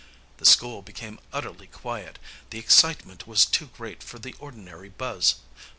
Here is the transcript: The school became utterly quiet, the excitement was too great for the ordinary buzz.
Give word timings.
The 0.37 0.47
school 0.47 0.81
became 0.81 1.19
utterly 1.31 1.67
quiet, 1.67 2.17
the 2.49 2.57
excitement 2.57 3.27
was 3.27 3.45
too 3.45 3.67
great 3.67 4.01
for 4.01 4.17
the 4.17 4.33
ordinary 4.39 4.89
buzz. 4.89 5.35